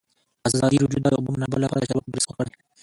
ازادي 0.47 0.77
راډیو 0.83 1.01
د 1.05 1.05
د 1.05 1.07
اوبو 1.17 1.31
منابع 1.33 1.57
لپاره 1.63 1.79
د 1.81 1.87
چارواکو 1.89 2.11
دریځ 2.11 2.25
خپور 2.27 2.45
کړی. 2.53 2.59